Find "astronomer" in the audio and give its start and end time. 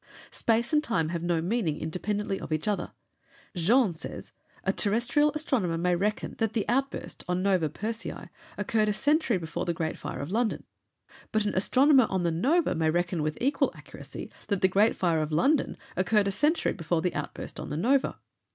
5.35-5.77, 11.53-12.07